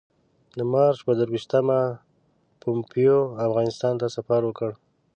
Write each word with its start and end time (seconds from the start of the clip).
د 0.57 0.59
مارچ 0.71 0.97
پر 1.05 1.13
درویشتمه 1.19 1.79
پومپیو 2.61 3.19
افغانستان 3.47 3.93
ته 4.01 4.07
سفر 4.15 4.41
وکړ. 4.45 4.71